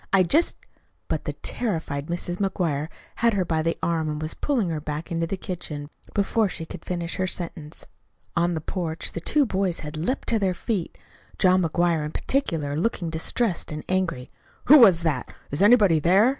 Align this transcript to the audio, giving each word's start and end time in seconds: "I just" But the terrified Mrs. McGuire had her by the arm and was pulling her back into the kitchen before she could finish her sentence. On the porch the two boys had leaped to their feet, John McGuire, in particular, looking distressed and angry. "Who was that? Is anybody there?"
"I 0.11 0.23
just" 0.23 0.55
But 1.09 1.25
the 1.25 1.33
terrified 1.33 2.07
Mrs. 2.07 2.37
McGuire 2.37 2.87
had 3.17 3.35
her 3.35 3.45
by 3.45 3.61
the 3.61 3.77
arm 3.83 4.09
and 4.09 4.19
was 4.19 4.33
pulling 4.33 4.69
her 4.69 4.81
back 4.81 5.11
into 5.11 5.27
the 5.27 5.37
kitchen 5.37 5.91
before 6.15 6.49
she 6.49 6.65
could 6.65 6.83
finish 6.83 7.17
her 7.17 7.27
sentence. 7.27 7.85
On 8.35 8.55
the 8.55 8.61
porch 8.61 9.11
the 9.11 9.19
two 9.21 9.45
boys 9.45 9.81
had 9.81 9.95
leaped 9.97 10.27
to 10.29 10.39
their 10.39 10.55
feet, 10.55 10.97
John 11.37 11.61
McGuire, 11.61 12.03
in 12.03 12.13
particular, 12.13 12.75
looking 12.75 13.11
distressed 13.11 13.71
and 13.71 13.83
angry. 13.87 14.31
"Who 14.65 14.79
was 14.79 15.03
that? 15.03 15.31
Is 15.51 15.61
anybody 15.61 15.99
there?" 15.99 16.29